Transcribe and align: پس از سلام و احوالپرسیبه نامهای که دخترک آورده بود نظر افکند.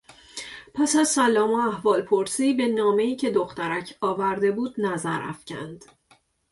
پس 0.73 0.95
از 0.95 1.07
سلام 1.09 1.51
و 1.51 1.67
احوالپرسیبه 1.69 2.67
نامهای 2.67 3.15
که 3.15 3.31
دخترک 3.31 3.95
آورده 4.01 4.51
بود 4.51 4.81
نظر 4.81 5.19
افکند. 5.21 5.83